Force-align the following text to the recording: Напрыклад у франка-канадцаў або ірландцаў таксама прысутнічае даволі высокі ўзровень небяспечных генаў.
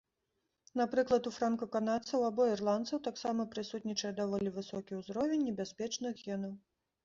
Напрыклад 0.79 1.27
у 1.29 1.33
франка-канадцаў 1.35 2.25
або 2.29 2.47
ірландцаў 2.53 3.03
таксама 3.09 3.47
прысутнічае 3.53 4.13
даволі 4.23 4.57
высокі 4.59 5.01
ўзровень 5.03 5.49
небяспечных 5.49 6.13
генаў. 6.29 6.61